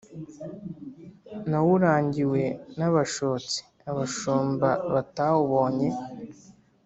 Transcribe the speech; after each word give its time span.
Nawurangiwe 1.49 2.41
n’abashotsi, 2.77 3.59
abashumba 3.89 4.69
batawubonye. 4.93 5.89